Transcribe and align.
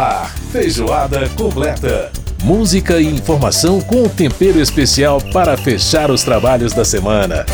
ar, 0.00 0.34
feijoada 0.50 1.28
completa. 1.36 2.10
Música 2.42 2.98
e 2.98 3.06
informação 3.06 3.80
com 3.82 4.08
tempero 4.08 4.58
especial 4.58 5.20
para 5.32 5.56
fechar 5.58 6.10
os 6.10 6.22
trabalhos 6.22 6.72
da 6.72 6.84
semana. 6.86 7.44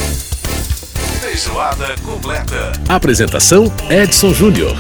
Feijoada 1.20 1.96
completa. 2.04 2.72
Apresentação 2.88 3.72
Edson 3.90 4.32
Júnior. 4.32 4.76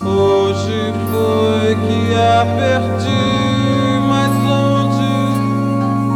Hoje 0.00 0.94
foi 1.10 1.76
que 1.76 2.14
a 2.14 2.46
perdi, 2.56 4.00
mas 4.08 4.32
onde 4.50 5.12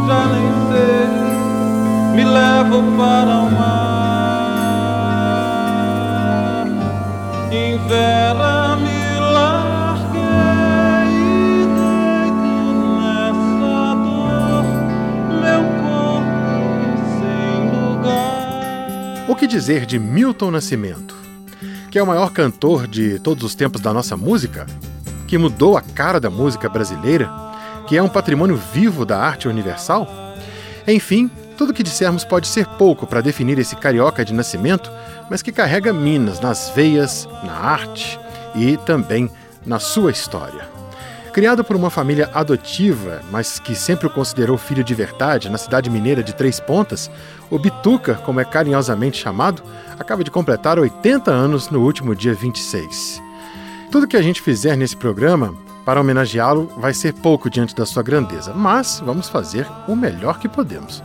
já 0.08 0.26
nem 0.32 0.48
sei. 0.70 2.16
Me 2.16 2.24
levo 2.24 2.82
para 2.96 3.36
o 3.36 3.50
mar. 3.50 3.95
Dizer 19.56 19.86
de 19.86 19.98
Milton 19.98 20.50
Nascimento? 20.50 21.16
Que 21.90 21.98
é 21.98 22.02
o 22.02 22.06
maior 22.06 22.30
cantor 22.30 22.86
de 22.86 23.18
todos 23.18 23.42
os 23.42 23.54
tempos 23.54 23.80
da 23.80 23.90
nossa 23.90 24.14
música? 24.14 24.66
Que 25.26 25.38
mudou 25.38 25.78
a 25.78 25.80
cara 25.80 26.20
da 26.20 26.28
música 26.28 26.68
brasileira? 26.68 27.30
Que 27.88 27.96
é 27.96 28.02
um 28.02 28.08
patrimônio 28.08 28.54
vivo 28.74 29.06
da 29.06 29.18
arte 29.18 29.48
universal? 29.48 30.06
Enfim, 30.86 31.30
tudo 31.56 31.72
que 31.72 31.82
dissermos 31.82 32.22
pode 32.22 32.46
ser 32.48 32.66
pouco 32.66 33.06
para 33.06 33.22
definir 33.22 33.58
esse 33.58 33.74
carioca 33.76 34.22
de 34.26 34.34
nascimento, 34.34 34.92
mas 35.30 35.40
que 35.40 35.50
carrega 35.50 35.90
Minas 35.90 36.38
nas 36.38 36.68
veias, 36.76 37.26
na 37.42 37.54
arte 37.54 38.20
e 38.54 38.76
também 38.76 39.30
na 39.64 39.78
sua 39.78 40.10
história. 40.10 40.75
Criado 41.36 41.62
por 41.62 41.76
uma 41.76 41.90
família 41.90 42.30
adotiva, 42.32 43.20
mas 43.30 43.58
que 43.58 43.74
sempre 43.74 44.06
o 44.06 44.10
considerou 44.10 44.56
filho 44.56 44.82
de 44.82 44.94
verdade, 44.94 45.50
na 45.50 45.58
cidade 45.58 45.90
mineira 45.90 46.22
de 46.22 46.34
Três 46.34 46.58
Pontas, 46.58 47.10
o 47.50 47.58
Bituca, 47.58 48.14
como 48.14 48.40
é 48.40 48.44
carinhosamente 48.46 49.18
chamado, 49.18 49.62
acaba 49.98 50.24
de 50.24 50.30
completar 50.30 50.78
80 50.78 51.30
anos 51.30 51.68
no 51.68 51.82
último 51.82 52.14
dia 52.14 52.32
26. 52.32 53.20
Tudo 53.92 54.08
que 54.08 54.16
a 54.16 54.22
gente 54.22 54.40
fizer 54.40 54.78
nesse 54.78 54.96
programa 54.96 55.54
para 55.84 56.00
homenageá-lo 56.00 56.72
vai 56.78 56.94
ser 56.94 57.12
pouco 57.12 57.50
diante 57.50 57.76
da 57.76 57.84
sua 57.84 58.02
grandeza, 58.02 58.54
mas 58.54 59.02
vamos 59.04 59.28
fazer 59.28 59.66
o 59.86 59.94
melhor 59.94 60.38
que 60.38 60.48
podemos. 60.48 61.02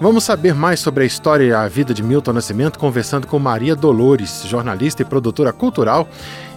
Vamos 0.00 0.24
saber 0.24 0.52
mais 0.52 0.80
sobre 0.80 1.04
a 1.04 1.06
história 1.06 1.44
e 1.44 1.52
a 1.52 1.68
vida 1.68 1.94
de 1.94 2.02
Milton 2.02 2.32
Nascimento 2.32 2.76
conversando 2.76 3.28
com 3.28 3.38
Maria 3.38 3.76
Dolores, 3.76 4.42
jornalista 4.48 5.02
e 5.02 5.04
produtora 5.04 5.52
cultural 5.52 6.08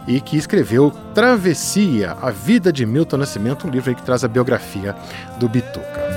e 0.08 0.22
que 0.22 0.38
escreveu 0.38 0.92
Travessia, 1.14 2.16
a 2.22 2.32
vida 2.32 2.72
de 2.72 2.86
Milton 2.86 3.18
Nascimento, 3.18 3.68
um 3.68 3.70
livro 3.70 3.94
que 3.94 4.02
traz 4.02 4.24
a 4.24 4.28
biografia 4.28 4.96
do 5.38 5.50
Bituca. 5.50 6.08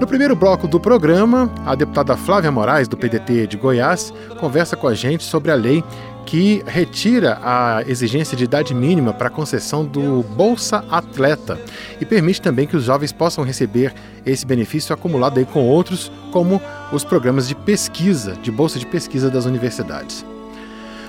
No 0.00 0.06
primeiro 0.06 0.34
bloco 0.34 0.66
do 0.66 0.80
programa, 0.80 1.52
a 1.64 1.74
deputada 1.74 2.16
Flávia 2.16 2.50
Moraes, 2.50 2.88
do 2.88 2.96
PDT 2.96 3.46
de 3.46 3.56
Goiás, 3.56 4.12
conversa 4.40 4.76
com 4.76 4.88
a 4.88 4.94
gente 4.94 5.22
sobre 5.22 5.52
a 5.52 5.54
lei 5.54 5.84
que 6.30 6.62
retira 6.64 7.40
a 7.42 7.82
exigência 7.88 8.36
de 8.36 8.44
idade 8.44 8.72
mínima 8.72 9.12
para 9.12 9.26
a 9.26 9.30
concessão 9.30 9.84
do 9.84 10.22
Bolsa 10.22 10.84
Atleta 10.88 11.58
e 12.00 12.06
permite 12.06 12.40
também 12.40 12.68
que 12.68 12.76
os 12.76 12.84
jovens 12.84 13.10
possam 13.10 13.42
receber 13.42 13.92
esse 14.24 14.46
benefício 14.46 14.94
acumulado 14.94 15.38
aí 15.38 15.44
com 15.44 15.66
outros, 15.66 16.10
como 16.30 16.62
os 16.92 17.02
programas 17.02 17.48
de 17.48 17.56
pesquisa, 17.56 18.36
de 18.36 18.52
bolsa 18.52 18.78
de 18.78 18.86
pesquisa 18.86 19.28
das 19.28 19.44
universidades. 19.44 20.24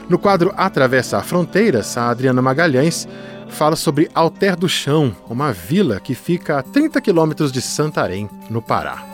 No 0.10 0.18
quadro 0.18 0.52
Atravessa 0.58 1.22
Fronteiras, 1.22 1.96
a 1.98 2.10
Adriana 2.10 2.42
Magalhães 2.42 3.08
fala 3.48 3.76
sobre 3.76 4.10
Alter 4.16 4.56
do 4.56 4.68
Chão, 4.68 5.16
uma 5.30 5.54
vila 5.54 6.00
que 6.00 6.16
fica 6.16 6.58
a 6.58 6.64
30 6.64 7.00
quilômetros 7.00 7.52
de 7.52 7.62
Santarém, 7.62 8.28
no 8.50 8.60
Pará. 8.60 9.06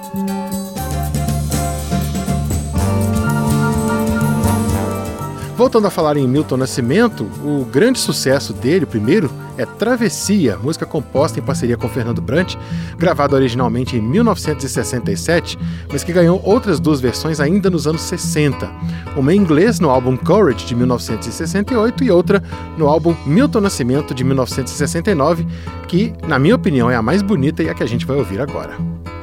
Voltando 5.57 5.87
a 5.87 5.89
falar 5.89 6.17
em 6.17 6.27
Milton 6.27 6.55
Nascimento, 6.55 7.23
o 7.43 7.65
grande 7.65 7.97
sucesso 7.97 8.53
dele, 8.53 8.85
primeiro, 8.85 9.27
é 9.57 9.65
Travessia, 9.65 10.55
música 10.55 10.85
composta 10.85 11.39
em 11.39 11.41
parceria 11.41 11.75
com 11.75 11.89
Fernando 11.89 12.21
Brant, 12.21 12.53
gravada 12.95 13.35
originalmente 13.35 13.97
em 13.97 14.01
1967, 14.01 15.57
mas 15.91 16.03
que 16.03 16.13
ganhou 16.13 16.39
outras 16.45 16.79
duas 16.79 17.01
versões 17.01 17.39
ainda 17.39 17.71
nos 17.71 17.87
anos 17.87 18.01
60. 18.01 18.71
Uma 19.15 19.33
em 19.33 19.37
inglês 19.37 19.79
no 19.79 19.89
álbum 19.89 20.15
Courage 20.15 20.63
de 20.63 20.75
1968 20.75 22.03
e 22.03 22.11
outra 22.11 22.43
no 22.77 22.87
álbum 22.87 23.15
Milton 23.25 23.61
Nascimento 23.61 24.13
de 24.13 24.23
1969, 24.23 25.47
que, 25.87 26.13
na 26.27 26.37
minha 26.37 26.53
opinião, 26.53 26.87
é 26.91 26.95
a 26.95 27.01
mais 27.01 27.23
bonita 27.23 27.63
e 27.63 27.69
a 27.69 27.73
que 27.73 27.81
a 27.81 27.87
gente 27.87 28.05
vai 28.05 28.17
ouvir 28.17 28.39
agora. 28.39 28.77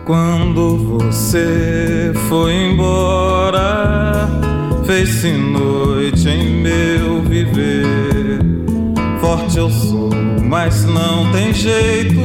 Quando 0.05 0.99
você 0.99 2.13
foi 2.29 2.53
embora 2.55 4.29
Fez-se 4.87 5.33
noite 5.33 6.29
em 6.29 6.61
meu 6.61 7.23
viver. 7.23 8.41
Forte 9.19 9.57
eu 9.57 9.71
sou, 9.71 10.11
mas 10.43 10.85
não 10.85 11.33
tem 11.33 11.55
jeito. 11.55 12.21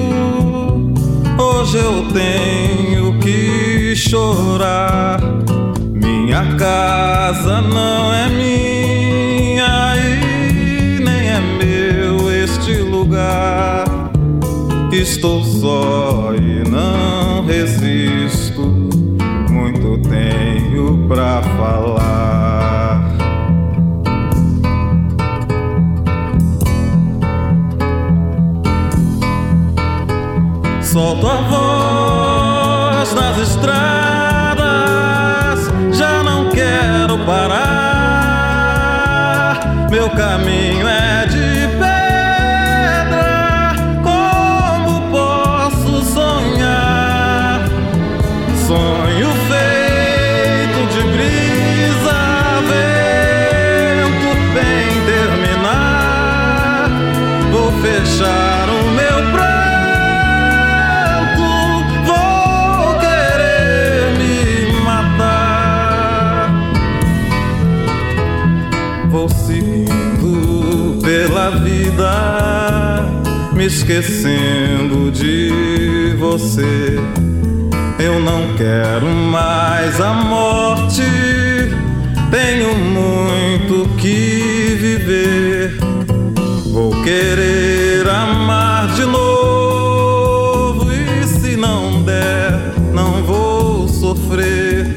Hoje 1.40 1.78
eu 1.78 2.06
tenho 2.12 3.18
que 3.20 3.96
chorar. 3.96 5.22
Minha 5.94 6.58
casa 6.58 7.62
não 7.62 8.14
é 8.14 8.28
minha 8.28 9.96
e 9.96 11.00
nem 11.00 11.30
é 11.30 11.40
meu 11.40 12.30
este 12.44 12.74
lugar. 12.74 13.86
Estou 14.92 15.42
só 15.46 16.34
e 16.36 16.70
não 16.70 17.46
resisto. 17.46 18.62
Muito 19.50 19.98
tenho 20.10 21.08
pra 21.08 21.42
falar. 21.42 22.19
Meu 39.90 40.08
caminho 40.12 40.88
é 40.88 41.09
esquecendo 73.70 75.12
de 75.12 76.16
você. 76.18 77.00
Eu 78.00 78.20
não 78.20 78.56
quero 78.58 79.06
mais 79.06 80.02
a 80.02 80.12
morte, 80.12 81.04
tenho 82.32 82.76
muito 82.76 83.88
que 83.98 84.76
viver. 84.82 85.78
Vou 86.74 86.92
querer 87.04 88.10
amar 88.10 88.88
de 88.96 89.06
novo, 89.06 90.92
e 90.92 91.28
se 91.28 91.56
não 91.56 92.02
der, 92.04 92.74
não 92.92 93.24
vou 93.24 93.88
sofrer. 93.88 94.96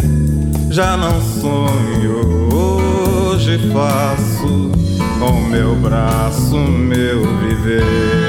Já 0.71 0.97
não 0.97 1.21
sonho, 1.21 2.49
hoje 2.51 3.59
faço 3.71 4.73
com 5.19 5.41
meu 5.51 5.77
braço, 5.77 6.57
meu 6.57 7.23
viver. 7.39 8.22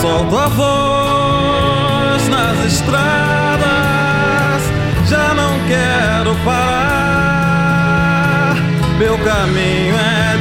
Solto 0.00 0.38
a 0.38 0.48
voz 0.48 2.28
nas 2.28 2.64
estradas, 2.66 3.66
já 5.08 5.34
não 5.34 5.58
quero 5.66 6.36
parar. 6.44 7.34
Meu 8.96 9.18
caminho 9.18 9.96
é 9.96 10.36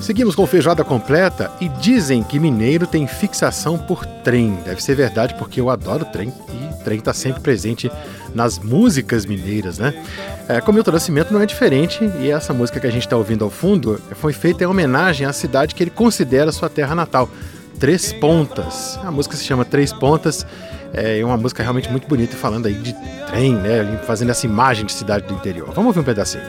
Seguimos 0.00 0.34
com 0.34 0.46
feijoada 0.46 0.82
completa 0.82 1.50
e 1.60 1.68
dizem 1.68 2.22
que 2.22 2.40
mineiro 2.40 2.86
tem 2.86 3.06
fixação 3.06 3.78
por 3.78 4.04
trem. 4.04 4.58
Deve 4.64 4.82
ser 4.82 4.96
verdade 4.96 5.34
porque 5.34 5.60
eu 5.60 5.70
adoro 5.70 6.04
trem 6.06 6.32
e 6.48 6.84
trem 6.84 6.98
está 6.98 7.14
sempre 7.14 7.40
presente 7.40 7.90
nas 8.34 8.58
músicas 8.58 9.24
mineiras, 9.24 9.78
né? 9.78 9.94
É, 10.48 10.60
com 10.60 10.72
Milton 10.72 10.90
Nascimento 10.90 11.32
não 11.32 11.40
é 11.40 11.46
diferente 11.46 12.04
e 12.20 12.30
essa 12.30 12.52
música 12.52 12.80
que 12.80 12.86
a 12.86 12.90
gente 12.90 13.06
está 13.06 13.16
ouvindo 13.16 13.44
ao 13.44 13.50
fundo 13.50 14.00
foi 14.16 14.32
feita 14.32 14.64
em 14.64 14.66
homenagem 14.66 15.26
à 15.26 15.32
cidade 15.32 15.74
que 15.74 15.82
ele 15.82 15.90
considera 15.90 16.50
sua 16.50 16.68
terra 16.68 16.94
natal, 16.94 17.30
Três 17.78 18.12
Pontas. 18.12 18.98
A 19.04 19.10
música 19.10 19.36
se 19.36 19.44
chama 19.44 19.64
Três 19.64 19.92
Pontas 19.92 20.44
é 20.92 21.24
uma 21.24 21.36
música 21.36 21.62
realmente 21.62 21.90
muito 21.90 22.06
bonita 22.06 22.36
falando 22.36 22.66
aí 22.66 22.74
de 22.74 22.94
trem, 23.26 23.54
né? 23.54 24.00
Fazendo 24.06 24.30
essa 24.30 24.44
imagem 24.46 24.84
de 24.84 24.92
cidade 24.92 25.26
do 25.26 25.34
interior. 25.34 25.68
Vamos 25.68 25.86
ouvir 25.88 26.00
um 26.00 26.04
pedacinho. 26.04 26.44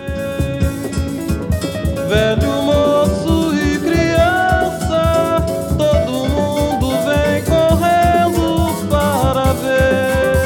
Velho 2.10 2.64
moço 2.64 3.56
e 3.56 3.80
criança, 3.80 5.46
todo 5.78 6.12
mundo 6.30 6.90
vem 7.06 7.44
correndo 7.46 8.88
para 8.90 9.54
ver. 9.54 10.40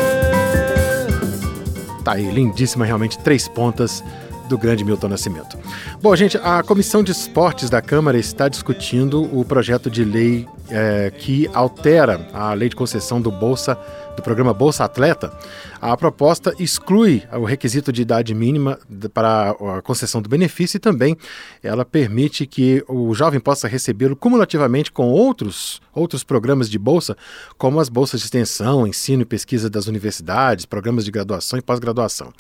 Tá 2.04 2.14
aí, 2.14 2.30
lindíssima 2.30 2.86
realmente, 2.86 3.18
três 3.20 3.48
pontas 3.48 4.04
do 4.48 4.58
grande 4.58 4.86
Milton 4.86 5.10
Nascimento. 5.10 5.58
Bom, 6.02 6.16
gente, 6.16 6.38
a 6.38 6.64
Comissão 6.64 7.04
de 7.04 7.12
Esportes 7.12 7.70
da 7.70 7.82
Câmara 7.82 8.18
está 8.18 8.48
discutindo 8.48 9.24
o 9.38 9.44
projeto 9.44 9.90
de 9.90 10.06
lei 10.06 10.48
é, 10.70 11.12
que 11.12 11.50
altera 11.54 12.28
a 12.34 12.54
lei 12.54 12.70
de 12.70 12.76
concessão 12.76 13.22
do 13.22 13.32
Bolsa 13.32 13.78
do 14.18 14.24
programa 14.24 14.52
Bolsa 14.52 14.84
Atleta, 14.84 15.32
a 15.80 15.96
proposta 15.96 16.54
exclui 16.58 17.24
o 17.32 17.46
requisito 17.46 17.94
de 17.94 18.02
idade 18.02 18.34
mínima 18.34 18.80
para 19.14 19.52
a 19.52 19.82
concessão 19.84 20.24
do 20.24 20.28
benefício 20.28 20.78
e 20.78 20.80
também 20.80 21.16
ela 21.62 21.86
permite 21.86 22.48
que 22.48 22.84
o 22.88 23.14
jovem 23.14 23.40
possa 23.40 23.68
recebê-lo 23.68 24.16
cumulativamente 24.16 24.92
com 24.92 25.08
outros, 25.08 25.80
outros 25.94 26.24
programas 26.24 26.68
de 26.68 26.80
bolsa, 26.80 27.16
como 27.60 27.80
as 27.80 27.90
bolsas 27.90 28.20
de 28.20 28.26
extensão, 28.26 28.88
ensino 28.88 29.22
e 29.22 29.26
pesquisa 29.26 29.70
das 29.70 29.86
universidades, 29.86 30.66
programas 30.66 31.06
de 31.06 31.12
graduação 31.12 31.60
e 31.60 31.62
pós-graduação. 31.62 32.34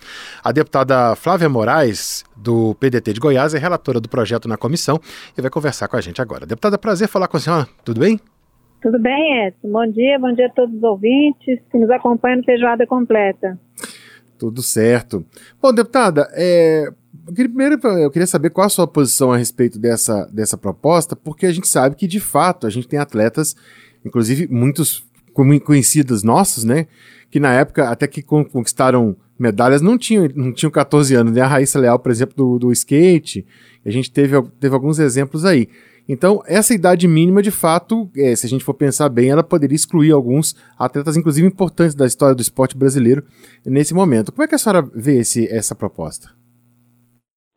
A 0.44 0.52
deputada 0.52 1.16
Flávia 1.16 1.48
Moraes, 1.48 2.26
do 2.36 2.74
PDT 2.80 3.14
de 3.14 3.20
Goiás, 3.20 3.54
é 3.54 3.60
relatora 3.60 4.00
do 4.00 4.10
projeto 4.10 4.48
na 4.48 4.58
comissão 4.58 5.00
e 5.38 5.42
vai 5.42 5.52
conversar 5.52 5.88
com 5.88 5.96
a 5.96 6.02
gente 6.02 6.20
agora. 6.20 6.44
Deputada, 6.48 6.76
prazer 6.76 7.08
falar 7.08 7.28
com 7.28 7.38
a 7.38 7.40
senhora. 7.40 7.68
Tudo 7.86 8.00
bem? 8.00 8.17
Tudo 8.82 9.00
bem, 9.00 9.48
Edson? 9.48 9.72
Bom 9.72 9.88
dia, 9.88 10.20
bom 10.20 10.32
dia 10.34 10.48
a 10.48 10.52
todos 10.52 10.76
os 10.76 10.84
ouvintes 10.84 11.60
que 11.72 11.78
nos 11.78 11.90
acompanham 11.90 12.38
no 12.38 12.44
Feijoada 12.44 12.86
Completa. 12.86 13.60
Tudo 14.38 14.62
certo. 14.62 15.26
Bom, 15.60 15.74
deputada, 15.74 16.30
é, 16.34 16.92
primeiro 17.34 17.80
eu 18.00 18.12
queria 18.12 18.28
saber 18.28 18.52
qual 18.52 18.68
a 18.68 18.70
sua 18.70 18.88
posição 18.88 19.32
a 19.32 19.38
respeito 19.38 19.80
dessa, 19.80 20.26
dessa 20.32 20.58
proposta, 20.58 21.16
porque 21.16 21.48
a 21.48 21.52
gente 21.52 21.68
sabe 21.68 21.96
que, 21.96 22.06
de 22.06 22.20
fato, 22.20 22.68
a 22.68 22.70
gente 22.70 22.88
tem 22.88 23.00
atletas, 23.00 23.56
inclusive 24.06 24.48
muitos 24.48 25.04
conhecidos 25.34 26.24
nossos, 26.24 26.64
né, 26.64 26.88
que 27.30 27.40
na 27.40 27.54
época, 27.54 27.90
até 27.90 28.08
que 28.08 28.22
conquistaram 28.22 29.16
medalhas, 29.40 29.82
não 29.82 29.98
tinham, 29.98 30.28
não 30.36 30.52
tinham 30.52 30.72
14 30.72 31.14
anos, 31.14 31.34
né? 31.34 31.42
A 31.42 31.48
Raíssa 31.48 31.80
Leal, 31.80 32.00
por 32.00 32.12
exemplo, 32.12 32.36
do, 32.36 32.60
do 32.60 32.72
skate, 32.72 33.46
a 33.86 33.92
gente 33.92 34.12
teve, 34.12 34.42
teve 34.60 34.74
alguns 34.74 34.98
exemplos 34.98 35.46
aí. 35.46 35.68
Então, 36.08 36.42
essa 36.48 36.74
idade 36.74 37.08
mínima, 37.08 37.42
de 37.42 37.52
fato, 37.52 38.10
é, 38.16 38.34
se 38.36 38.46
a 38.46 38.50
gente 38.50 38.64
for 38.64 38.74
pensar 38.74 39.10
bem, 39.10 39.30
ela 39.30 39.44
poderia 39.44 39.76
excluir 39.76 40.12
alguns 40.12 40.56
atletas, 40.80 41.18
inclusive 41.18 41.46
importantes 41.46 41.96
da 41.96 42.06
história 42.06 42.34
do 42.34 42.42
esporte 42.42 42.78
brasileiro 42.78 43.24
nesse 43.66 43.94
momento. 43.94 44.32
Como 44.32 44.44
é 44.44 44.48
que 44.48 44.56
a 44.56 44.58
senhora 44.58 44.82
vê 44.82 45.20
esse, 45.20 45.54
essa 45.54 45.76
proposta? 45.76 46.30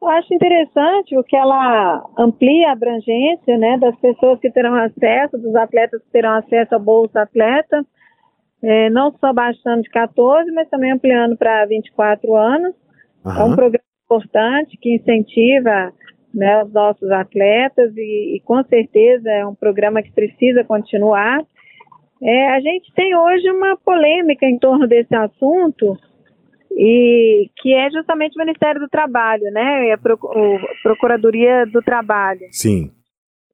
Eu 0.02 0.09
acho 0.09 0.35
interessante 0.35 1.14
porque 1.14 1.37
ela 1.37 2.02
amplia 2.19 2.71
a 2.71 2.73
abrangência 2.73 3.59
né, 3.59 3.78
das 3.78 3.95
pessoas 4.00 4.40
que 4.40 4.50
terão 4.50 4.75
acesso, 4.75 5.37
dos 5.38 5.54
atletas 5.54 6.02
que 6.02 6.11
terão 6.11 6.37
acesso 6.38 6.75
à 6.75 6.78
Bolsa 6.78 7.21
Atleta, 7.21 7.85
é, 8.62 8.90
não 8.90 9.12
só 9.21 9.33
baixando 9.33 9.83
de 9.83 9.90
14, 9.90 10.50
mas 10.52 10.69
também 10.71 10.92
ampliando 10.92 11.37
para 11.37 11.66
24 11.66 12.35
anos. 12.35 12.75
Uhum. 13.25 13.33
É 13.33 13.45
um 13.45 13.54
programa 13.54 13.85
importante 14.07 14.76
que 14.80 14.97
incentiva 14.97 15.92
né, 16.32 16.62
os 16.62 16.72
nossos 16.72 17.10
atletas 17.10 17.92
e, 17.96 18.37
e, 18.37 18.40
com 18.44 18.62
certeza 18.64 19.30
é 19.30 19.44
um 19.46 19.54
programa 19.54 20.02
que 20.02 20.12
precisa 20.12 20.64
continuar. 20.64 21.40
É, 22.22 22.49
a 22.50 22.60
gente 22.60 22.92
tem 22.94 23.16
hoje 23.16 23.50
uma 23.50 23.76
polêmica 23.76 24.46
em 24.46 24.58
torno 24.58 24.87
desse 24.87 25.14
assunto 25.14 25.96
e 26.72 27.50
que 27.56 27.75
é 27.75 27.90
justamente 27.90 28.37
o 28.37 28.44
Ministério 28.44 28.80
do 28.80 28.88
Trabalho, 28.88 29.50
né, 29.50 29.92
a 29.92 29.99
Procuradoria 30.82 31.66
do 31.66 31.82
Trabalho. 31.82 32.46
Sim. 32.52 32.90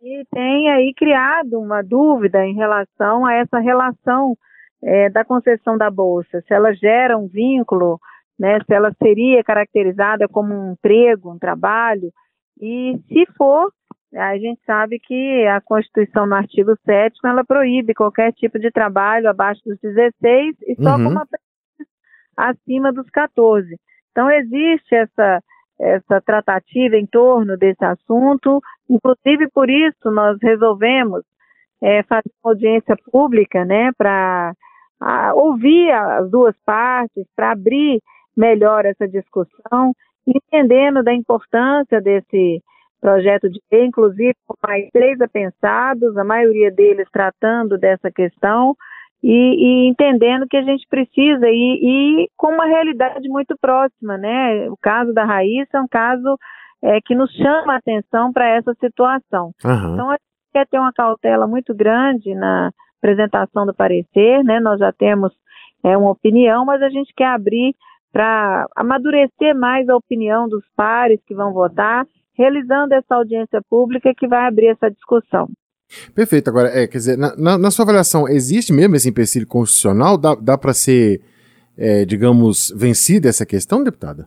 E 0.03 0.25
tem 0.31 0.71
aí 0.71 0.93
criado 0.95 1.59
uma 1.59 1.83
dúvida 1.83 2.45
em 2.45 2.55
relação 2.55 3.25
a 3.25 3.35
essa 3.35 3.59
relação 3.59 4.37
é, 4.85 5.09
da 5.09 5.25
concessão 5.25 5.79
da 5.79 5.91
bolsa, 5.91 6.43
se 6.47 6.53
ela 6.53 6.73
gera 6.75 7.17
um 7.17 7.27
vínculo, 7.27 7.99
né, 8.39 8.59
se 8.67 8.75
ela 8.75 8.93
seria 9.03 9.43
caracterizada 9.43 10.29
como 10.29 10.53
um 10.53 10.73
emprego, 10.73 11.33
um 11.33 11.39
trabalho, 11.39 12.13
e 12.61 12.99
se 13.09 13.27
for, 13.37 13.71
a 14.15 14.39
gente 14.39 14.61
sabe 14.65 14.99
que 14.99 15.47
a 15.47 15.61
Constituição 15.61 16.27
no 16.27 16.35
artigo 16.35 16.75
7 16.85 17.19
ela 17.25 17.45
proíbe 17.45 17.95
qualquer 17.95 18.33
tipo 18.33 18.59
de 18.59 18.71
trabalho 18.71 19.29
abaixo 19.29 19.61
dos 19.65 19.79
16 19.81 20.57
e 20.67 20.75
só 20.83 20.97
uhum. 20.97 21.05
com 21.05 21.11
uma 21.11 21.27
acima 22.37 22.93
dos 22.93 23.09
14. 23.11 23.77
Então 24.11 24.31
existe 24.31 24.95
essa 24.95 25.43
essa 25.79 26.23
tratativa 26.23 26.97
em 26.97 27.07
torno 27.07 27.57
desse 27.57 27.85
assunto. 27.85 28.61
Inclusive 28.89 29.49
por 29.53 29.69
isso 29.69 30.11
nós 30.11 30.39
resolvemos 30.41 31.23
é, 31.83 32.03
fazer 32.05 32.31
uma 32.43 32.53
audiência 32.53 32.97
pública, 33.11 33.65
né, 33.65 33.91
para 33.93 34.55
ouvir 35.35 35.91
as 35.91 36.31
duas 36.31 36.57
partes, 36.65 37.27
para 37.35 37.53
abrir 37.53 38.01
melhor 38.37 38.85
essa 38.85 39.07
discussão, 39.07 39.93
entendendo 40.27 41.03
da 41.03 41.15
importância 41.15 42.01
desse 42.01 42.63
projeto 43.01 43.49
de 43.49 43.61
lei, 43.71 43.85
inclusive 43.85 44.35
com 44.47 44.55
mais 44.67 44.89
três 44.91 45.21
apensados, 45.21 46.17
a 46.17 46.25
maioria 46.25 46.71
deles 46.71 47.09
tratando 47.13 47.79
dessa 47.79 48.11
questão, 48.11 48.75
e, 49.23 49.31
e, 49.31 49.89
entendendo 49.89 50.47
que 50.49 50.57
a 50.57 50.63
gente 50.63 50.87
precisa 50.89 51.49
e, 51.49 51.81
e, 52.23 52.29
com 52.37 52.49
uma 52.49 52.67
realidade 52.67 53.29
muito 53.29 53.57
próxima, 53.61 54.17
né? 54.17 54.69
O 54.71 54.77
caso 54.77 55.13
da 55.13 55.25
Raíssa 55.25 55.79
é 55.79 55.81
um 55.81 55.89
caso 55.89 56.39
é, 56.83 57.01
que 57.01 57.15
nos 57.15 57.33
chama 57.33 57.75
a 57.75 57.77
atenção 57.77 58.33
para 58.33 58.49
essa 58.49 58.75
situação. 58.75 59.53
Uhum. 59.65 59.95
Então, 59.95 60.11
a 60.11 60.13
gente 60.13 60.53
quer 60.53 60.67
ter 60.67 60.79
uma 60.79 60.93
cautela 60.93 61.47
muito 61.47 61.75
grande 61.75 62.35
na 62.35 62.71
apresentação 62.99 63.67
do 63.67 63.75
parecer, 63.75 64.45
né? 64.45 64.61
Nós 64.61 64.79
já 64.79 64.93
temos 64.93 65.33
é, 65.83 65.97
uma 65.97 66.11
opinião, 66.11 66.65
mas 66.65 66.83
a 66.83 66.89
gente 66.89 67.13
quer 67.17 67.29
abrir 67.29 67.75
para 68.17 68.67
amadurecer 68.75 69.55
mais 69.55 69.87
a 69.91 69.95
opinião 69.95 70.49
dos 70.49 70.65
pares 70.75 71.21
que 71.27 71.35
vão 71.35 71.53
votar, 71.53 72.07
realizando 72.33 72.95
essa 72.95 73.15
audiência 73.15 73.61
pública 73.69 74.15
que 74.17 74.27
vai 74.27 74.49
abrir 74.49 74.69
essa 74.69 74.91
discussão. 74.91 75.47
Perfeito. 76.15 76.49
Agora, 76.49 76.69
é, 76.69 76.87
quer 76.87 76.97
dizer, 76.97 77.19
na, 77.19 77.59
na, 77.59 77.71
sua 77.71 77.83
avaliação, 77.83 78.27
existe 78.27 78.73
mesmo 78.73 78.97
esse 78.97 79.11
empecilho 79.11 79.47
constitucional? 79.47 80.17
Dá, 80.17 80.35
dá 80.35 80.57
para 80.57 80.73
ser, 80.73 81.21
é, 81.77 82.07
digamos, 82.07 82.73
vencida 82.75 83.29
essa 83.29 83.45
questão, 83.45 83.85
deputada? 83.85 84.27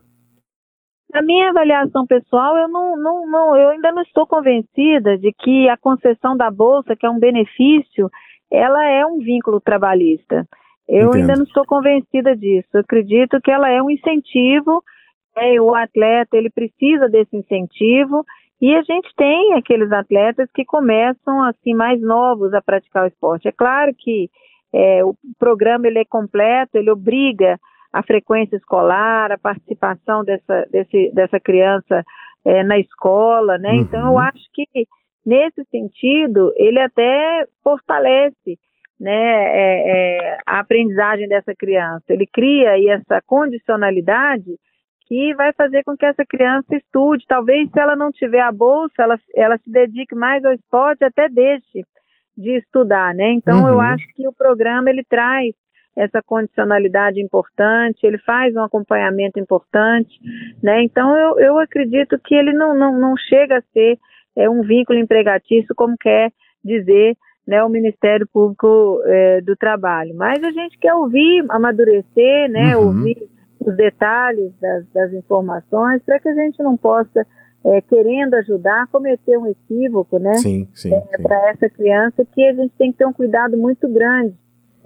Na 1.11 1.23
minha 1.23 1.49
avaliação 1.49 2.05
pessoal, 2.05 2.55
eu 2.57 2.67
não, 2.67 2.95
não, 2.95 3.25
não, 3.25 3.57
eu 3.57 3.69
ainda 3.69 3.91
não 3.91 4.03
estou 4.03 4.27
convencida 4.27 5.17
de 5.17 5.33
que 5.33 5.67
a 5.67 5.75
concessão 5.75 6.37
da 6.37 6.51
bolsa, 6.51 6.95
que 6.95 7.07
é 7.07 7.09
um 7.09 7.17
benefício, 7.17 8.07
ela 8.51 8.87
é 8.87 9.03
um 9.03 9.17
vínculo 9.17 9.59
trabalhista. 9.59 10.47
Eu 10.89 11.09
Entendo. 11.09 11.15
ainda 11.15 11.35
não 11.35 11.43
estou 11.43 11.63
convencida 11.65 12.35
disso. 12.35 12.67
Eu 12.73 12.81
acredito 12.81 13.39
que 13.41 13.51
ela 13.51 13.69
é 13.69 13.79
um 13.81 13.91
incentivo. 13.91 14.83
É, 15.37 15.61
o 15.61 15.75
atleta 15.75 16.35
ele 16.35 16.49
precisa 16.49 17.07
desse 17.07 17.37
incentivo 17.37 18.25
e 18.59 18.75
a 18.75 18.81
gente 18.81 19.07
tem 19.15 19.53
aqueles 19.53 19.91
atletas 19.91 20.49
que 20.53 20.65
começam 20.65 21.43
assim 21.43 21.75
mais 21.75 22.01
novos 22.01 22.53
a 22.53 22.61
praticar 22.61 23.03
o 23.03 23.07
esporte. 23.07 23.47
É 23.47 23.51
claro 23.51 23.93
que 23.95 24.29
é, 24.73 25.05
o 25.05 25.15
programa 25.37 25.87
ele 25.87 25.99
é 25.99 26.05
completo, 26.05 26.75
ele 26.75 26.89
obriga 26.89 27.59
a 27.93 28.03
frequência 28.03 28.57
escolar, 28.57 29.31
a 29.31 29.37
participação 29.37 30.23
dessa, 30.23 30.65
desse, 30.71 31.11
dessa 31.13 31.39
criança 31.39 32.03
é, 32.43 32.63
na 32.63 32.79
escola, 32.79 33.59
né? 33.59 33.73
Uhum. 33.73 33.81
Então 33.81 34.07
eu 34.07 34.17
acho 34.17 34.43
que 34.53 34.65
nesse 35.23 35.63
sentido 35.71 36.51
ele 36.55 36.79
até 36.79 37.45
fortalece 37.63 38.57
né, 38.99 39.11
é, 39.11 39.83
é, 39.87 40.37
a 40.45 40.59
aprendizagem 40.59 41.27
dessa 41.27 41.55
criança. 41.55 42.03
Ele 42.09 42.27
cria 42.27 42.71
aí 42.71 42.87
essa 42.89 43.21
condicionalidade 43.25 44.57
que 45.07 45.33
vai 45.33 45.53
fazer 45.53 45.83
com 45.83 45.97
que 45.97 46.05
essa 46.05 46.23
criança 46.25 46.75
estude. 46.75 47.25
Talvez 47.27 47.69
se 47.71 47.79
ela 47.79 47.95
não 47.95 48.11
tiver 48.11 48.41
a 48.41 48.51
bolsa, 48.51 48.93
ela, 48.99 49.19
ela 49.35 49.57
se 49.57 49.71
dedique 49.71 50.13
mais 50.13 50.43
ao 50.43 50.53
esporte, 50.53 51.03
até 51.03 51.29
deixe 51.29 51.83
de 52.37 52.57
estudar, 52.57 53.13
né? 53.13 53.31
Então 53.31 53.63
uhum. 53.63 53.69
eu 53.69 53.81
acho 53.81 54.05
que 54.15 54.27
o 54.27 54.33
programa 54.33 54.89
ele 54.89 55.03
traz 55.03 55.53
essa 55.97 56.21
condicionalidade 56.21 57.19
importante, 57.19 58.05
ele 58.05 58.17
faz 58.19 58.55
um 58.55 58.63
acompanhamento 58.63 59.39
importante, 59.39 60.17
né? 60.61 60.83
Então 60.83 61.17
eu, 61.17 61.39
eu 61.39 61.59
acredito 61.59 62.17
que 62.19 62.35
ele 62.35 62.53
não, 62.53 62.73
não, 62.77 62.97
não 62.97 63.17
chega 63.17 63.57
a 63.57 63.63
ser 63.73 63.97
é, 64.37 64.49
um 64.49 64.61
vínculo 64.61 64.99
empregatício, 64.99 65.75
como 65.75 65.97
quer 65.99 66.31
dizer 66.63 67.17
né, 67.49 67.63
o 67.63 67.69
Ministério 67.69 68.27
Público 68.31 69.01
é, 69.05 69.41
do 69.41 69.55
Trabalho. 69.55 70.13
Mas 70.15 70.43
a 70.43 70.51
gente 70.51 70.77
quer 70.77 70.93
ouvir, 70.93 71.43
amadurecer, 71.49 72.47
né, 72.47 72.77
uhum. 72.77 72.85
ouvir 72.85 73.27
os 73.59 73.75
detalhes 73.75 74.53
das, 74.61 74.85
das 74.93 75.13
informações 75.13 75.99
para 76.03 76.19
que 76.19 76.29
a 76.29 76.33
gente 76.35 76.61
não 76.61 76.77
possa, 76.77 77.25
é, 77.65 77.81
querendo 77.81 78.35
ajudar, 78.35 78.85
cometer 78.91 79.35
um 79.39 79.47
equívoco, 79.47 80.19
né? 80.19 80.35
Sim, 80.35 80.67
sim. 80.75 80.93
É, 80.93 81.17
para 81.23 81.49
essa 81.49 81.67
criança 81.71 82.23
que 82.23 82.47
a 82.47 82.53
gente 82.53 82.71
tem 82.77 82.91
que 82.91 82.99
ter 82.99 83.07
um 83.07 83.13
cuidado 83.13 83.57
muito 83.57 83.89
grande 83.89 84.35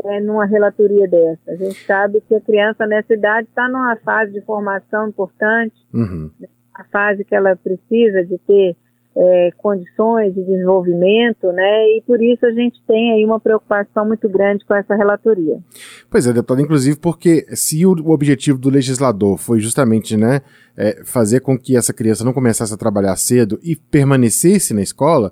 é, 0.05 0.21
numa 0.21 0.45
relatoria 0.45 1.05
dessa. 1.05 1.51
A 1.51 1.55
gente 1.57 1.85
sabe 1.85 2.21
que 2.21 2.33
a 2.33 2.41
criança 2.41 2.87
nessa 2.87 3.13
idade 3.13 3.49
está 3.49 3.67
numa 3.67 3.97
fase 3.97 4.31
de 4.31 4.39
formação 4.39 5.09
importante, 5.09 5.75
uhum. 5.93 6.31
a 6.73 6.85
fase 6.85 7.25
que 7.25 7.35
ela 7.35 7.57
precisa 7.57 8.23
de 8.23 8.37
ter 8.37 8.77
é, 9.15 9.51
condições 9.57 10.33
de 10.33 10.43
desenvolvimento, 10.43 11.51
né? 11.51 11.97
E 11.97 12.03
por 12.05 12.21
isso 12.21 12.45
a 12.45 12.51
gente 12.51 12.81
tem 12.87 13.13
aí 13.13 13.25
uma 13.25 13.39
preocupação 13.39 14.05
muito 14.05 14.27
grande 14.27 14.65
com 14.65 14.73
essa 14.73 14.95
relatoria. 14.95 15.59
Pois 16.09 16.25
é, 16.25 16.33
deputado, 16.33 16.61
inclusive 16.61 16.97
porque 16.97 17.45
se 17.55 17.85
o, 17.85 17.91
objetivo 18.09 18.57
do 18.57 18.69
legislador 18.69 19.37
foi 19.37 19.59
justamente, 19.59 20.17
né, 20.17 20.41
é, 20.75 21.03
fazer 21.05 21.41
com 21.41 21.57
que 21.57 21.77
essa 21.77 21.93
criança 21.93 22.23
não 22.23 22.33
começasse 22.33 22.73
a 22.73 22.77
trabalhar 22.77 23.15
cedo 23.15 23.59
e 23.63 23.75
permanecesse 23.75 24.73
na 24.73 24.81
escola, 24.81 25.31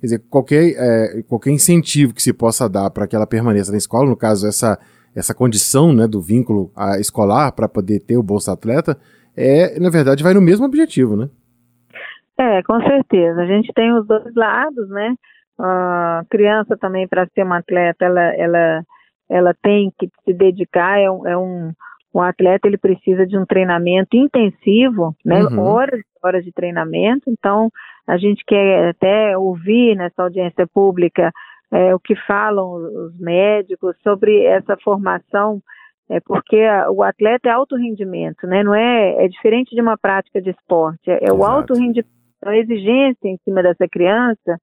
quer 0.00 0.06
dizer, 0.06 0.22
qualquer, 0.28 0.74
é, 0.76 1.22
qualquer 1.22 1.50
incentivo 1.50 2.14
que 2.14 2.22
se 2.22 2.32
possa 2.32 2.68
dar 2.68 2.90
para 2.90 3.06
que 3.06 3.16
ela 3.16 3.26
permaneça 3.26 3.72
na 3.72 3.78
escola, 3.78 4.08
no 4.08 4.16
caso 4.16 4.46
essa 4.46 4.78
essa 5.14 5.34
condição, 5.34 5.92
né, 5.92 6.06
do 6.06 6.22
vínculo 6.22 6.72
escolar 6.98 7.52
para 7.52 7.68
poder 7.68 8.00
ter 8.00 8.16
o 8.16 8.22
bolsa 8.22 8.50
atleta, 8.52 8.96
é 9.36 9.78
na 9.78 9.90
verdade 9.90 10.22
vai 10.22 10.32
no 10.32 10.40
mesmo 10.40 10.64
objetivo, 10.64 11.16
né? 11.16 11.28
É, 12.38 12.62
com 12.62 12.80
certeza. 12.80 13.42
A 13.42 13.46
gente 13.46 13.72
tem 13.74 13.92
os 13.92 14.06
dois 14.06 14.34
lados, 14.34 14.88
né? 14.88 15.14
A 15.58 16.22
criança 16.30 16.76
também, 16.76 17.06
para 17.06 17.26
ser 17.34 17.44
uma 17.44 17.58
atleta, 17.58 18.04
ela, 18.04 18.34
ela, 18.34 18.82
ela 19.30 19.54
tem 19.62 19.92
que 19.98 20.08
se 20.24 20.32
dedicar, 20.32 20.98
é 20.98 21.10
um, 21.10 21.26
é 21.26 21.36
um, 21.36 21.72
um 22.14 22.20
atleta, 22.20 22.66
ele 22.66 22.78
precisa 22.78 23.26
de 23.26 23.36
um 23.36 23.44
treinamento 23.44 24.16
intensivo, 24.16 25.14
né? 25.24 25.44
Uhum. 25.44 25.60
Horas 25.60 26.00
e 26.00 26.26
horas 26.26 26.44
de 26.44 26.52
treinamento. 26.52 27.28
Então, 27.28 27.70
a 28.06 28.16
gente 28.16 28.42
quer 28.46 28.88
até 28.88 29.36
ouvir 29.36 29.94
nessa 29.96 30.22
audiência 30.22 30.66
pública 30.66 31.30
é, 31.70 31.94
o 31.94 32.00
que 32.00 32.14
falam 32.26 32.74
os 32.74 33.18
médicos 33.18 33.96
sobre 34.02 34.44
essa 34.44 34.76
formação 34.78 35.62
é 36.10 36.20
porque 36.20 36.60
o 36.90 37.02
atleta 37.02 37.48
é 37.48 37.52
alto 37.52 37.76
rendimento, 37.76 38.46
né? 38.46 38.62
Não 38.62 38.74
é, 38.74 39.24
é 39.24 39.28
diferente 39.28 39.74
de 39.74 39.80
uma 39.80 39.96
prática 39.96 40.42
de 40.42 40.50
esporte, 40.50 41.10
é, 41.10 41.28
é 41.28 41.32
o 41.32 41.44
alto 41.44 41.72
rendimento 41.72 42.21
então, 42.42 42.52
a 42.52 42.58
exigência 42.58 43.28
em 43.28 43.38
cima 43.44 43.62
dessa 43.62 43.86
criança 43.88 44.58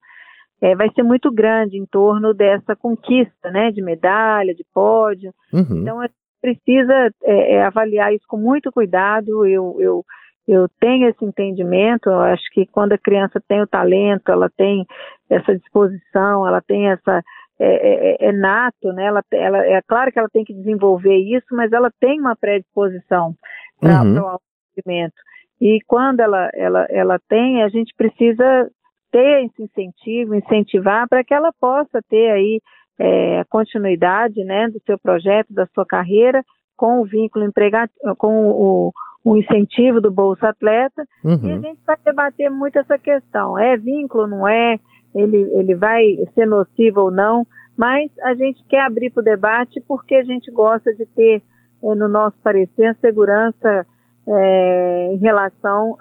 é, 0.62 0.76
vai 0.76 0.92
ser 0.94 1.02
muito 1.02 1.32
grande 1.32 1.78
em 1.78 1.86
torno 1.86 2.34
dessa 2.34 2.76
conquista, 2.76 3.50
né, 3.50 3.72
de 3.72 3.82
medalha, 3.82 4.54
de 4.54 4.66
pódio. 4.74 5.34
Uhum. 5.54 5.82
Então, 5.82 6.00
precisa 6.42 7.10
é, 7.24 7.56
é, 7.56 7.64
avaliar 7.64 8.14
isso 8.14 8.26
com 8.28 8.36
muito 8.36 8.70
cuidado. 8.70 9.46
Eu, 9.48 9.78
eu, 9.80 10.06
eu 10.46 10.68
tenho 10.82 11.08
esse 11.08 11.24
entendimento. 11.24 12.10
Eu 12.10 12.20
acho 12.20 12.44
que 12.52 12.66
quando 12.66 12.92
a 12.92 12.98
criança 12.98 13.42
tem 13.48 13.62
o 13.62 13.68
talento, 13.68 14.30
ela 14.30 14.50
tem 14.50 14.86
essa 15.30 15.56
disposição, 15.58 16.46
ela 16.46 16.62
tem 16.62 16.90
essa 16.90 17.24
é, 17.58 18.26
é, 18.26 18.28
é 18.28 18.32
nato, 18.34 18.92
né? 18.92 19.06
Ela, 19.06 19.24
ela, 19.32 19.66
é 19.66 19.82
claro 19.88 20.12
que 20.12 20.20
ela 20.20 20.30
tem 20.30 20.44
que 20.44 20.54
desenvolver 20.54 21.16
isso, 21.16 21.48
mas 21.52 21.72
ela 21.72 21.90
tem 21.98 22.20
uma 22.20 22.36
predisposição 22.36 23.34
para 23.80 24.02
uhum. 24.02 24.16
o 24.16 24.28
autoconhecimento. 24.28 25.16
E 25.62 25.80
quando 25.86 26.22
ela, 26.22 26.50
ela, 26.54 26.88
ela 26.90 27.20
tem, 27.28 27.64
a 27.64 27.70
gente 27.70 27.94
precisa 27.96 28.70
ter 29.12 29.46
esse 29.46 29.64
incentivo, 29.64 30.36
incentivar 30.36 31.08
para 31.08 31.24
que 31.24 31.34
ela 31.34 31.52
possa 31.60 32.00
ter 32.10 32.32
aí 32.32 32.62
é, 33.00 33.44
continuidade 33.50 34.44
né, 34.44 34.68
do 34.70 34.80
seu 34.86 34.98
projeto, 34.98 35.54
da 35.54 35.66
sua 35.74 35.86
carreira, 35.86 36.44
com 36.78 37.02
o 37.02 37.06
vínculo 37.06 37.46
empregado, 37.46 37.92
com 38.18 38.48
o, 38.50 38.94
o 39.24 39.38
incentivo 39.38 40.00
do 40.00 40.12
Bolsa 40.12 40.50
Atleta. 40.50 41.04
Uhum. 41.24 41.40
E 41.44 41.52
a 41.52 41.60
gente 41.60 41.80
vai 41.86 41.98
debater 42.06 42.50
muito 42.50 42.78
essa 42.78 42.98
questão. 42.98 43.58
É 43.58 43.76
vínculo, 43.76 44.28
não 44.28 44.48
é? 44.48 44.80
Ele, 45.14 45.38
ele 45.54 45.76
vai 45.76 46.04
ser 46.36 46.46
nocivo 46.46 47.02
ou 47.02 47.12
não? 47.12 47.46
Mas 47.78 48.12
a 48.22 48.34
gente 48.34 48.64
quer 48.68 48.82
abrir 48.82 49.10
para 49.10 49.22
o 49.22 49.24
debate 49.24 49.82
porque 49.88 50.16
a 50.16 50.24
gente 50.24 50.52
gosta 50.52 50.94
de 50.94 51.06
ter, 51.06 51.42
é, 51.84 51.96
no 51.96 52.08
nosso 52.08 52.38
parecer, 52.44 52.86
a 52.86 52.96
segurança 52.96 53.86
é, 54.32 55.14
em 55.14 55.18
relação 55.18 55.98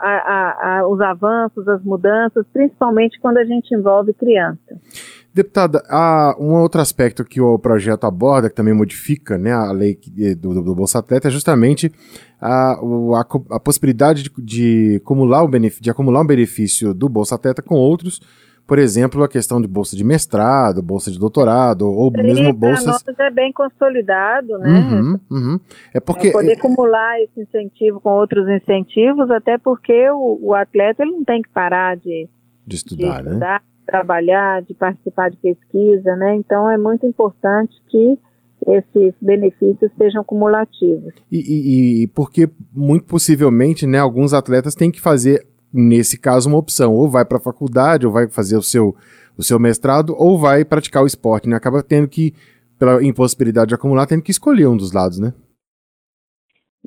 aos 0.82 1.00
avanços, 1.00 1.66
às 1.66 1.82
mudanças, 1.82 2.44
principalmente 2.52 3.18
quando 3.20 3.38
a 3.38 3.44
gente 3.44 3.74
envolve 3.74 4.12
criança. 4.12 4.78
Deputada, 5.32 5.82
há 5.88 6.34
um 6.38 6.52
outro 6.54 6.80
aspecto 6.80 7.24
que 7.24 7.40
o 7.40 7.58
projeto 7.58 8.04
aborda, 8.04 8.50
que 8.50 8.56
também 8.56 8.74
modifica 8.74 9.38
né, 9.38 9.52
a 9.52 9.70
lei 9.72 9.98
do, 10.36 10.54
do, 10.54 10.62
do 10.62 10.74
Bolsa 10.74 10.98
Atleta, 10.98 11.28
é 11.28 11.30
justamente 11.30 11.92
a, 12.40 12.72
a, 12.72 13.26
a 13.50 13.60
possibilidade 13.60 14.24
de, 14.24 14.30
de, 14.38 14.96
acumular 14.96 15.44
o 15.44 15.48
de 15.80 15.90
acumular 15.90 16.20
um 16.20 16.26
benefício 16.26 16.92
do 16.92 17.08
Bolsa 17.08 17.36
Atleta 17.36 17.62
com 17.62 17.76
outros, 17.76 18.20
por 18.68 18.78
exemplo, 18.78 19.22
a 19.24 19.28
questão 19.28 19.60
de 19.62 19.66
bolsa 19.66 19.96
de 19.96 20.04
mestrado, 20.04 20.82
bolsa 20.82 21.10
de 21.10 21.18
doutorado, 21.18 21.90
ou 21.90 22.12
Sim, 22.14 22.22
mesmo 22.22 22.52
bolsas. 22.52 22.84
nós 22.84 23.02
é 23.18 23.30
bem 23.30 23.50
consolidado, 23.50 24.58
né? 24.58 24.68
Uhum, 24.68 25.20
uhum. 25.30 25.60
É 25.94 25.98
porque. 25.98 26.28
É 26.28 26.32
poder 26.32 26.52
acumular 26.52 27.18
esse 27.22 27.40
incentivo 27.40 27.98
com 27.98 28.10
outros 28.10 28.46
incentivos, 28.46 29.30
até 29.30 29.56
porque 29.56 30.10
o, 30.10 30.38
o 30.42 30.54
atleta 30.54 31.02
ele 31.02 31.12
não 31.12 31.24
tem 31.24 31.40
que 31.40 31.48
parar 31.48 31.96
de, 31.96 32.02
de 32.04 32.28
de 32.66 32.76
estudar, 32.76 33.22
né? 33.24 33.30
estudar, 33.30 33.62
trabalhar, 33.86 34.60
de 34.60 34.74
participar 34.74 35.30
de 35.30 35.38
pesquisa, 35.38 36.14
né? 36.16 36.36
Então 36.36 36.70
é 36.70 36.76
muito 36.76 37.06
importante 37.06 37.74
que 37.88 38.18
esses 38.66 39.14
benefícios 39.22 39.90
sejam 39.96 40.22
cumulativos. 40.22 41.14
E, 41.32 41.38
e- 41.38 42.02
e 42.02 42.06
porque, 42.08 42.50
muito 42.74 43.06
possivelmente, 43.06 43.86
né, 43.86 43.98
alguns 43.98 44.34
atletas 44.34 44.74
têm 44.74 44.90
que 44.90 45.00
fazer, 45.00 45.46
nesse 45.72 46.18
caso, 46.18 46.48
uma 46.48 46.58
opção. 46.58 46.92
Ou 46.94 47.08
vai 47.08 47.24
para 47.24 47.38
a 47.38 47.42
faculdade, 47.42 48.06
ou 48.06 48.12
vai 48.12 48.28
fazer 48.28 48.56
o 48.56 48.62
seu, 48.62 48.94
o 49.36 49.42
seu 49.42 49.58
mestrado, 49.58 50.14
ou 50.16 50.38
vai 50.38 50.64
praticar 50.64 51.02
o 51.02 51.06
esporte. 51.06 51.48
Né? 51.48 51.56
Acaba 51.56 51.82
tendo 51.82 52.08
que, 52.08 52.34
pela 52.78 53.02
impossibilidade 53.02 53.68
de 53.68 53.74
acumular, 53.74 54.06
tendo 54.06 54.22
que 54.22 54.30
escolher 54.30 54.66
um 54.66 54.76
dos 54.76 54.92
lados, 54.92 55.18
né? 55.18 55.32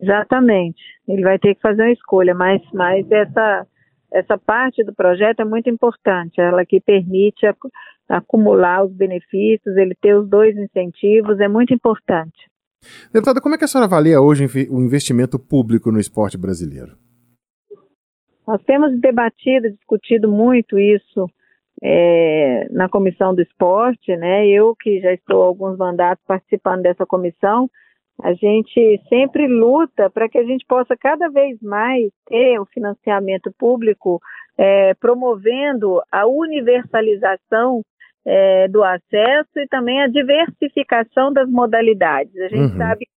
Exatamente. 0.01 0.81
Ele 1.07 1.21
vai 1.21 1.37
ter 1.37 1.53
que 1.53 1.61
fazer 1.61 1.83
uma 1.83 1.91
escolha, 1.91 2.33
mas, 2.33 2.61
mas 2.73 3.05
essa, 3.11 3.67
essa 4.11 4.37
parte 4.37 4.83
do 4.83 4.95
projeto 4.95 5.41
é 5.41 5.45
muito 5.45 5.69
importante, 5.69 6.39
ela 6.39 6.65
que 6.65 6.79
permite 6.79 7.45
acu- 7.45 7.69
acumular 8.09 8.83
os 8.83 8.91
benefícios, 8.91 9.77
ele 9.77 9.93
ter 10.01 10.17
os 10.17 10.27
dois 10.27 10.55
incentivos, 10.57 11.39
é 11.39 11.47
muito 11.47 11.73
importante. 11.73 12.49
Deputada, 13.13 13.39
como 13.39 13.53
é 13.53 13.57
que 13.57 13.65
a 13.65 13.67
senhora 13.67 13.85
avalia 13.85 14.19
hoje 14.19 14.47
o 14.71 14.81
investimento 14.81 15.37
público 15.37 15.91
no 15.91 15.99
esporte 15.99 16.37
brasileiro? 16.37 16.97
Nós 18.47 18.61
temos 18.63 18.99
debatido, 18.99 19.69
discutido 19.69 20.29
muito 20.31 20.79
isso 20.79 21.29
eh, 21.81 22.67
na 22.71 22.89
comissão 22.89 23.33
do 23.33 23.41
esporte, 23.41 24.15
né? 24.17 24.47
Eu 24.47 24.75
que 24.75 24.99
já 24.99 25.13
estou 25.13 25.43
há 25.43 25.45
alguns 25.45 25.77
mandatos 25.77 26.23
participando 26.25 26.81
dessa 26.81 27.05
comissão, 27.05 27.69
a 28.21 28.33
gente 28.33 29.01
sempre 29.09 29.47
luta 29.47 30.09
para 30.09 30.29
que 30.29 30.37
a 30.37 30.43
gente 30.43 30.65
possa 30.67 30.95
cada 30.95 31.27
vez 31.29 31.59
mais 31.61 32.11
ter 32.27 32.59
o 32.59 32.65
financiamento 32.65 33.51
público 33.57 34.21
eh, 34.57 34.93
promovendo 34.95 36.01
a 36.11 36.27
universalização 36.27 37.81
eh, 38.25 38.67
do 38.67 38.83
acesso 38.83 39.57
e 39.57 39.67
também 39.67 40.01
a 40.01 40.07
diversificação 40.07 41.33
das 41.33 41.49
modalidades. 41.49 42.35
A 42.37 42.47
gente 42.47 42.73
Uhum. 42.73 42.77
sabe 42.77 43.05
que 43.05 43.11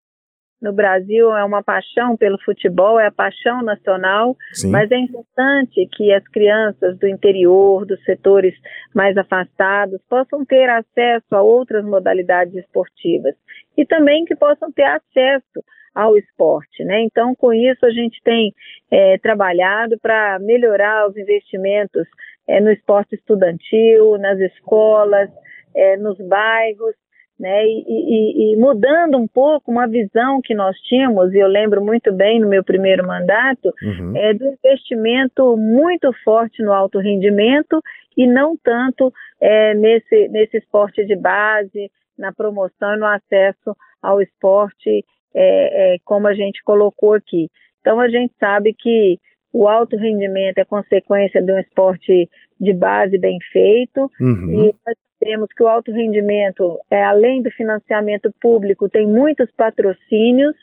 no 0.64 0.72
Brasil 0.72 1.30
é 1.36 1.44
uma 1.44 1.62
paixão 1.62 2.16
pelo 2.16 2.38
futebol, 2.42 2.98
é 2.98 3.06
a 3.06 3.12
paixão 3.12 3.62
nacional, 3.62 4.34
Sim. 4.54 4.70
mas 4.70 4.90
é 4.90 4.96
importante 4.96 5.86
que 5.92 6.10
as 6.10 6.26
crianças 6.28 6.98
do 6.98 7.06
interior, 7.06 7.84
dos 7.84 8.02
setores 8.04 8.54
mais 8.94 9.14
afastados, 9.18 10.00
possam 10.08 10.42
ter 10.46 10.70
acesso 10.70 11.26
a 11.32 11.42
outras 11.42 11.84
modalidades 11.84 12.54
esportivas 12.54 13.34
e 13.76 13.84
também 13.84 14.24
que 14.24 14.34
possam 14.34 14.72
ter 14.72 14.84
acesso 14.84 15.62
ao 15.94 16.16
esporte, 16.16 16.82
né? 16.82 17.02
Então, 17.02 17.34
com 17.36 17.52
isso 17.52 17.84
a 17.84 17.90
gente 17.90 18.20
tem 18.24 18.52
eh, 18.90 19.18
trabalhado 19.18 19.96
para 20.00 20.38
melhorar 20.40 21.06
os 21.08 21.16
investimentos 21.16 22.08
eh, 22.48 22.60
no 22.60 22.72
esporte 22.72 23.14
estudantil, 23.14 24.18
nas 24.18 24.40
escolas, 24.40 25.30
eh, 25.76 25.96
nos 25.98 26.18
bairros, 26.26 26.96
né? 27.38 27.64
E, 27.66 27.84
e- 27.88 28.52
e 28.52 28.56
mudando 28.56 29.18
um 29.18 29.26
pouco 29.26 29.70
uma 29.70 29.86
visão 29.88 30.40
que 30.42 30.54
nós 30.54 30.76
tínhamos, 30.80 31.32
e 31.34 31.38
eu 31.38 31.48
lembro 31.48 31.84
muito 31.84 32.12
bem 32.12 32.40
no 32.40 32.48
meu 32.48 32.62
primeiro 32.62 33.06
mandato, 33.06 33.72
Uhum. 33.82 34.16
é 34.16 34.32
do 34.34 34.46
investimento 34.46 35.56
muito 35.56 36.12
forte 36.24 36.62
no 36.62 36.72
alto 36.72 36.98
rendimento 36.98 37.80
e 38.16 38.26
não 38.26 38.56
tanto 38.56 39.12
é, 39.40 39.74
nesse, 39.74 40.28
nesse 40.28 40.58
esporte 40.58 41.04
de 41.04 41.16
base, 41.16 41.90
na 42.16 42.32
promoção 42.32 42.94
e 42.94 42.98
no 42.98 43.06
acesso 43.06 43.76
ao 44.00 44.22
esporte, 44.22 45.04
é, 45.34 45.94
é, 45.94 45.96
como 46.04 46.28
a 46.28 46.34
gente 46.34 46.62
colocou 46.62 47.14
aqui. 47.14 47.48
Então, 47.80 47.98
a 47.98 48.08
gente 48.08 48.32
sabe 48.38 48.72
que 48.72 49.18
o 49.52 49.66
alto 49.68 49.96
rendimento 49.96 50.58
é 50.58 50.64
consequência 50.64 51.42
de 51.42 51.52
um 51.52 51.58
esporte 51.58 52.28
de 52.60 52.72
base 52.72 53.18
bem 53.18 53.38
feito, 53.52 54.08
Uhum. 54.20 54.50
e 54.68 54.74
nós 54.86 54.96
sabemos 55.24 55.48
que 55.56 55.62
o 55.62 55.68
alto 55.68 55.90
rendimento, 55.90 56.78
é, 56.90 57.02
além 57.02 57.42
do 57.42 57.50
financiamento 57.50 58.30
público, 58.40 58.90
tem 58.90 59.06
muitos 59.06 59.50
patrocínios 59.52 60.54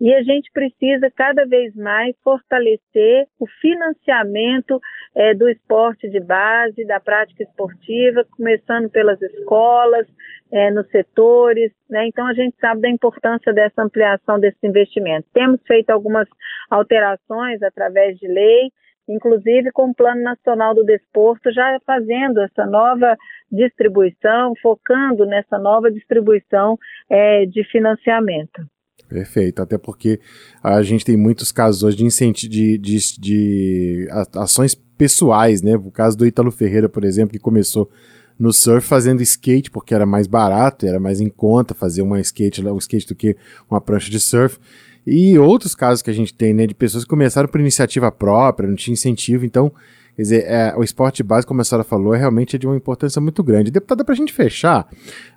e 0.00 0.12
a 0.14 0.22
gente 0.22 0.50
precisa 0.52 1.10
cada 1.10 1.44
vez 1.44 1.74
mais 1.74 2.14
fortalecer 2.22 3.26
o 3.38 3.46
financiamento 3.60 4.80
é, 5.14 5.34
do 5.34 5.48
esporte 5.48 6.08
de 6.08 6.20
base, 6.20 6.84
da 6.84 7.00
prática 7.00 7.42
esportiva, 7.42 8.24
começando 8.36 8.88
pelas 8.88 9.20
escolas, 9.20 10.06
é, 10.52 10.70
nos 10.70 10.88
setores. 10.90 11.72
Né? 11.88 12.06
Então, 12.06 12.26
a 12.26 12.34
gente 12.34 12.56
sabe 12.60 12.82
da 12.82 12.88
importância 12.88 13.52
dessa 13.52 13.82
ampliação 13.82 14.38
desses 14.38 14.62
investimentos. 14.62 15.30
Temos 15.32 15.60
feito 15.66 15.90
algumas 15.90 16.28
alterações 16.70 17.62
através 17.62 18.18
de 18.18 18.26
lei, 18.28 18.70
inclusive 19.08 19.70
com 19.72 19.90
o 19.90 19.94
Plano 19.94 20.22
Nacional 20.22 20.74
do 20.74 20.84
Desporto, 20.84 21.52
já 21.52 21.78
fazendo 21.86 22.40
essa 22.40 22.66
nova 22.66 23.16
distribuição, 23.50 24.54
focando 24.62 25.24
nessa 25.26 25.58
nova 25.58 25.90
distribuição 25.90 26.78
é, 27.08 27.46
de 27.46 27.64
financiamento. 27.70 28.62
Perfeito, 29.08 29.60
até 29.60 29.76
porque 29.76 30.18
a 30.62 30.82
gente 30.82 31.04
tem 31.04 31.16
muitos 31.16 31.52
casos 31.52 31.82
hoje 31.82 31.96
de 31.96 32.04
incentivo 32.04 32.50
de, 32.50 32.78
de, 32.78 33.20
de 33.20 34.08
ações 34.36 34.74
pessoais, 34.74 35.62
né? 35.62 35.76
O 35.76 35.90
caso 35.90 36.16
do 36.16 36.26
Ítalo 36.26 36.50
Ferreira, 36.50 36.88
por 36.88 37.04
exemplo, 37.04 37.32
que 37.32 37.38
começou 37.38 37.90
no 38.38 38.52
surf 38.52 38.86
fazendo 38.86 39.22
skate, 39.22 39.70
porque 39.70 39.94
era 39.94 40.06
mais 40.06 40.26
barato, 40.26 40.86
era 40.86 40.98
mais 40.98 41.20
em 41.20 41.28
conta 41.28 41.74
fazer 41.74 42.02
uma 42.02 42.20
skate, 42.20 42.66
um 42.66 42.78
skate 42.78 43.06
do 43.06 43.14
que 43.14 43.36
uma 43.70 43.80
prancha 43.80 44.10
de 44.10 44.18
surf. 44.18 44.58
E 45.06 45.38
outros 45.38 45.74
casos 45.74 46.02
que 46.02 46.10
a 46.10 46.14
gente 46.14 46.34
tem, 46.34 46.54
né, 46.54 46.66
de 46.66 46.74
pessoas 46.74 47.04
que 47.04 47.10
começaram 47.10 47.48
por 47.48 47.60
iniciativa 47.60 48.10
própria, 48.10 48.68
não 48.68 48.74
tinha 48.74 48.92
incentivo, 48.92 49.44
então, 49.44 49.70
quer 50.16 50.22
dizer, 50.22 50.44
é, 50.46 50.74
o 50.76 50.82
esporte 50.82 51.22
base, 51.22 51.46
como 51.46 51.60
a 51.60 51.64
senhora 51.64 51.84
falou, 51.84 52.14
é 52.14 52.18
realmente 52.18 52.58
de 52.58 52.66
uma 52.66 52.76
importância 52.76 53.20
muito 53.20 53.42
grande. 53.42 53.70
Deputada, 53.70 54.02
para 54.02 54.14
a 54.14 54.16
gente 54.16 54.32
fechar, 54.32 54.88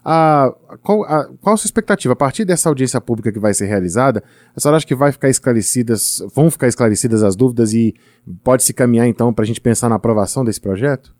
a, 0.06 0.53
qual, 0.82 1.03
a, 1.03 1.25
qual 1.41 1.53
a 1.53 1.58
sua 1.58 1.67
expectativa? 1.67 2.13
A 2.13 2.15
partir 2.15 2.45
dessa 2.45 2.69
audiência 2.69 3.01
pública 3.01 3.32
que 3.32 3.39
vai 3.39 3.53
ser 3.53 3.65
realizada, 3.65 4.23
a 4.56 4.60
senhora 4.60 4.77
acha 4.77 4.88
que 4.88 4.95
vai 4.95 5.12
ficar 5.12 5.27
esclarecidas, 5.27 6.25
vão 6.34 6.49
ficar 6.49 6.67
esclarecidas 6.67 7.21
as 7.21 7.36
dúvidas 7.36 7.73
e 7.73 7.93
pode 8.43 8.63
se 8.63 8.73
caminhar 8.73 9.08
então 9.08 9.34
para 9.34 9.43
a 9.43 9.47
gente 9.47 9.60
pensar 9.60 9.89
na 9.89 9.95
aprovação 9.95 10.45
desse 10.45 10.62
projeto? 10.62 11.13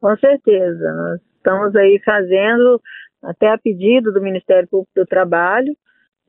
Com 0.00 0.16
certeza, 0.16 0.92
nós 0.94 1.20
estamos 1.36 1.74
aí 1.74 2.00
fazendo 2.04 2.80
até 3.22 3.48
a 3.48 3.58
pedido 3.58 4.12
do 4.12 4.22
Ministério 4.22 4.68
Público 4.68 4.92
do 4.96 5.04
Trabalho, 5.04 5.74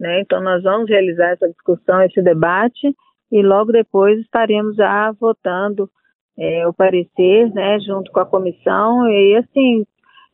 né? 0.02 0.22
Então 0.22 0.42
nós 0.42 0.64
vamos 0.64 0.90
realizar 0.90 1.30
essa 1.30 1.48
discussão, 1.48 2.02
esse 2.02 2.22
debate 2.24 2.94
e 3.32 3.44
logo 3.44 3.72
depois 3.72 4.20
estaremos 4.20 4.76
já 4.76 5.12
votando 5.12 5.88
é, 6.38 6.68
o 6.68 6.74
parecer, 6.74 7.54
né? 7.54 7.80
Junto 7.80 8.12
com 8.12 8.20
a 8.20 8.26
comissão 8.26 9.08
e 9.08 9.38
assim 9.38 9.86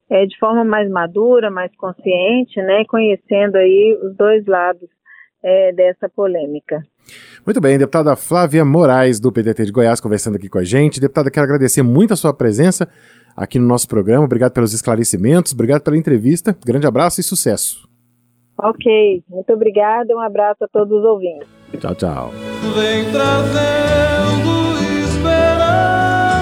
é, 0.10 0.26
de 0.26 0.40
forma 0.40 0.64
mais 0.64 0.90
madura, 0.90 1.52
mais 1.52 1.76
consciente, 1.76 2.62
né? 2.62 2.86
Conhecendo 2.86 3.58
aí 3.58 4.00
os 4.02 4.16
dois 4.16 4.46
lados 4.46 4.88
é, 5.44 5.74
dessa 5.74 6.08
polêmica. 6.08 6.82
Muito 7.46 7.60
bem, 7.60 7.78
deputada 7.78 8.16
Flávia 8.16 8.64
Moraes, 8.64 9.20
do 9.20 9.32
PDT 9.32 9.66
de 9.66 9.72
Goiás, 9.72 10.00
conversando 10.00 10.38
aqui 10.38 10.48
com 10.48 10.60
a 10.60 10.64
gente. 10.64 11.00
Deputada, 11.00 11.30
quero 11.30 11.44
agradecer 11.44 11.82
muito 11.82 12.14
a 12.14 12.18
sua 12.18 12.34
presença 12.34 12.88
aqui 13.36 13.60
no 13.60 13.68
nosso 13.68 13.88
programa. 13.88 14.24
Obrigado 14.24 14.54
pelos 14.54 14.74
esclarecimentos, 14.74 15.52
obrigado 15.52 15.82
pela 15.82 15.98
entrevista. 15.98 16.58
Grande 16.66 16.88
abraço 16.88 17.20
e 17.20 17.24
sucesso. 17.24 17.87
Ok, 18.58 19.24
muito 19.30 19.54
obrigada, 19.54 20.16
um 20.16 20.20
abraço 20.20 20.64
a 20.64 20.68
todos 20.68 21.00
os 21.00 21.06
ouvintes. 21.06 21.48
Tchau, 21.80 21.94
tchau. 21.96 22.32
Vem 22.76 23.12
trazendo 23.12 24.78
esperança. 25.04 26.38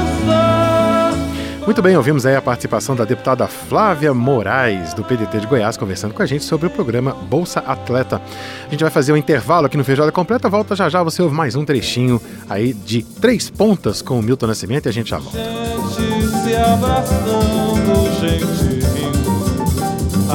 Muito 1.65 1.81
bem, 1.81 1.97
ouvimos 1.97 2.27
aí 2.27 2.35
a 2.35 2.41
participação 2.41 2.95
da 2.95 3.03
deputada 3.03 3.47
Flávia 3.47 4.13
Moraes, 4.13 4.93
do 4.93 5.03
PDT 5.03 5.39
de 5.39 5.47
Goiás, 5.47 5.75
conversando 5.75 6.13
com 6.13 6.21
a 6.21 6.25
gente 6.25 6.43
sobre 6.43 6.67
o 6.67 6.69
programa 6.69 7.11
Bolsa 7.11 7.59
Atleta. 7.61 8.21
A 8.67 8.69
gente 8.69 8.81
vai 8.81 8.91
fazer 8.91 9.11
um 9.11 9.17
intervalo 9.17 9.65
aqui 9.65 9.75
no 9.75 9.83
Feijoada 9.83 10.11
Completa, 10.11 10.47
volta 10.47 10.75
já 10.75 10.87
já, 10.87 11.01
você 11.01 11.23
ouve 11.23 11.35
mais 11.35 11.55
um 11.55 11.65
trechinho 11.65 12.21
aí 12.47 12.71
de 12.71 13.03
Três 13.03 13.49
Pontas 13.49 14.01
com 14.01 14.19
o 14.19 14.21
Milton 14.21 14.45
Nascimento 14.45 14.85
e 14.85 14.89
a 14.89 14.93
gente 14.93 15.09
já 15.09 15.17
volta. 15.17 15.39
Gente 15.39 16.27
se 16.27 16.55
abraçando, 16.55 18.19
gente. 18.21 18.54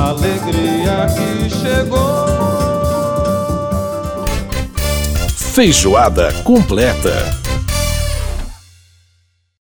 Alegria 0.09 1.07
que 1.15 1.51
chegou. 1.51 2.27
Feijoada 5.37 6.33
completa. 6.43 7.50